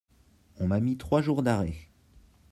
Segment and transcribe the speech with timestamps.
[0.59, 1.77] on m'a mis trois jours d'arrêt.